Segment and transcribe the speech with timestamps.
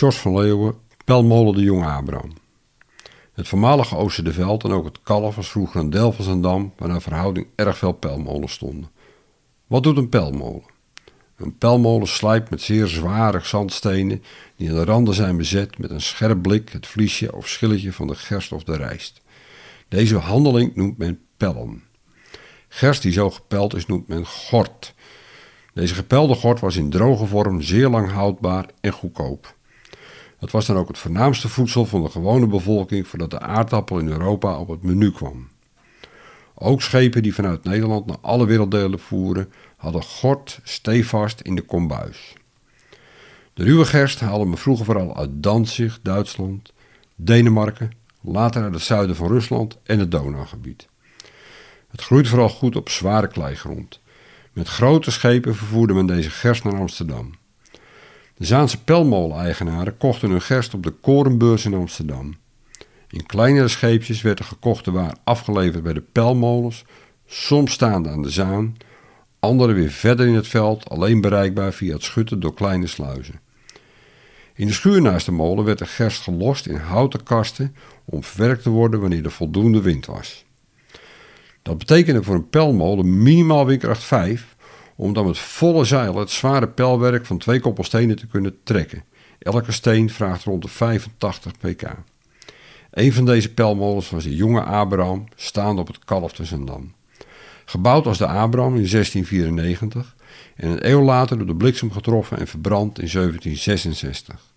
[0.00, 0.74] Sjors van Leeuwen,
[1.04, 2.32] Pelmolen de Jonge Abraham.
[3.32, 7.02] Het voormalige Oosterderveld en ook het Kalf was vroeger een deel van dam waar naar
[7.02, 8.90] verhouding erg veel pelmolens stonden.
[9.66, 10.64] Wat doet een pelmolen?
[11.36, 14.22] Een pelmolen slijpt met zeer zware zandstenen
[14.56, 18.06] die aan de randen zijn bezet met een scherp blik, het vliesje of schilletje van
[18.06, 19.20] de gerst of de rijst.
[19.88, 21.82] Deze handeling noemt men pellen.
[22.68, 24.94] Gerst die zo gepeld is noemt men gort.
[25.74, 29.58] Deze gepelde gort was in droge vorm zeer lang houdbaar en goedkoop.
[30.40, 34.08] Het was dan ook het voornaamste voedsel van de gewone bevolking voordat de aardappel in
[34.08, 35.48] Europa op het menu kwam.
[36.54, 42.32] Ook schepen die vanuit Nederland naar alle werelddelen voeren, hadden gort stevast in de kombuis.
[43.54, 46.72] De ruwe gerst haalde men vroeger vooral uit Danzig, Duitsland,
[47.14, 50.88] Denemarken, later uit het zuiden van Rusland en het Donaugebied.
[51.90, 54.00] Het groeit vooral goed op zware kleigrond.
[54.52, 57.34] Met grote schepen vervoerde men deze gerst naar Amsterdam.
[58.40, 62.36] De Zaanse pelmolen-eigenaren kochten hun gerst op de korenbeurs in Amsterdam.
[63.08, 66.84] In kleinere scheepjes werd de gekochte waar afgeleverd bij de pelmolens,
[67.26, 68.76] soms staande aan de Zaan,
[69.40, 73.40] andere weer verder in het veld, alleen bereikbaar via het schutten door kleine sluizen.
[74.54, 78.62] In de schuur naast de molen werd de gerst gelost in houten kasten om verwerkt
[78.62, 80.44] te worden wanneer er voldoende wind was.
[81.62, 84.56] Dat betekende voor een pelmolen minimaal windkracht 5
[85.00, 89.04] om dan met volle zeil het zware pijlwerk van twee koppelstenen te kunnen trekken.
[89.38, 91.82] Elke steen vraagt rond de 85 pk.
[92.90, 96.92] Een van deze pijlmolens was de jonge Abraham, staande op het Kalftersendam.
[97.64, 100.16] Gebouwd als de Abraham in 1694
[100.56, 104.54] en een eeuw later door de bliksem getroffen en verbrand in 1766.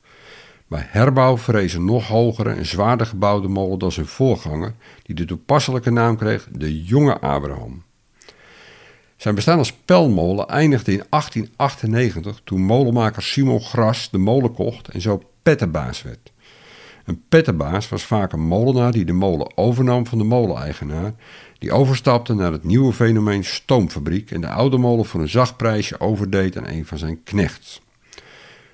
[0.67, 5.25] Bij herbouw verrees een nog hogere en zwaarder gebouwde molen dan zijn voorganger, die de
[5.25, 7.83] toepasselijke naam kreeg de Jonge Abraham.
[9.23, 15.01] Zijn bestaan als pelmolen eindigde in 1898 toen molenmaker Simon Gras de molen kocht en
[15.01, 16.31] zo pettenbaas werd.
[17.05, 21.13] Een pettenbaas was vaak een molenaar die de molen overnam van de moleneigenaar,
[21.59, 25.99] die overstapte naar het nieuwe fenomeen stoomfabriek en de oude molen voor een zacht prijsje
[25.99, 27.81] overdeed aan een van zijn knechts.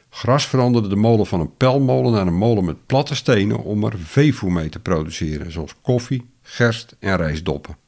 [0.09, 3.99] Gras veranderde de molen van een pelmolen naar een molen met platte stenen om er
[3.99, 7.87] veevoer mee te produceren, zoals koffie, gerst en rijstdoppen.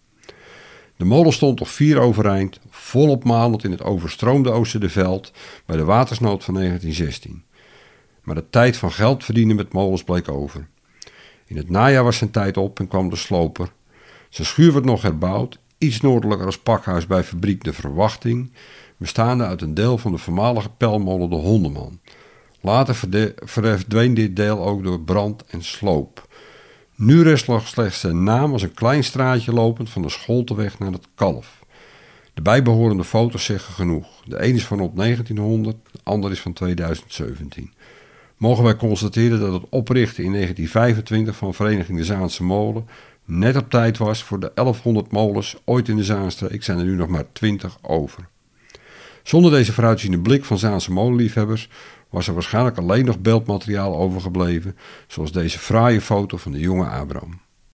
[1.01, 5.31] De molen stond op vier overeind, volop malend in het overstroomde Oosterderveld
[5.65, 7.43] bij de watersnood van 1916.
[8.23, 10.67] Maar de tijd van geld verdienen met molens bleek over.
[11.45, 13.71] In het najaar was zijn tijd op en kwam de sloper.
[14.29, 18.51] Zijn schuur werd nog herbouwd, iets noordelijker als pakhuis bij fabriek De Verwachting,
[18.97, 21.99] bestaande uit een deel van de voormalige pelmolen De Hondeman.
[22.59, 22.95] Later
[23.35, 26.27] verdween dit deel ook door brand en sloop.
[26.95, 30.91] Nu rest nog slechts zijn naam als een klein straatje lopend van de Scholteweg naar
[30.91, 31.63] het Kalf.
[32.33, 34.07] De bijbehorende foto's zeggen genoeg.
[34.25, 37.71] De een is van op 1900, de ander is van 2017.
[38.37, 42.87] Mogen wij constateren dat het oprichten in 1925 van Vereniging de Zaanse Molen
[43.25, 46.95] net op tijd was voor de 1100 molens ooit in de Zaanstreek zijn er nu
[46.95, 48.27] nog maar 20 over.
[49.23, 51.69] Zonder deze vooruitziende blik van Zaanse molenliefhebbers
[52.09, 54.77] was er waarschijnlijk alleen nog beeldmateriaal overgebleven,
[55.07, 57.39] zoals deze fraaie foto van de jonge Abraham.